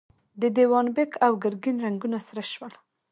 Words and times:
د 0.41 0.41
دېوان 0.57 0.87
بېګ 0.95 1.11
او 1.25 1.31
ګرګين 1.43 1.77
رنګونه 1.85 2.17
سره 2.27 2.43
شول. 2.51 2.73